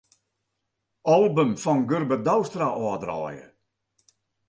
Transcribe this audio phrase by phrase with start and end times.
[1.15, 3.45] Album fan Gurbe Douwstra ôfdraaie.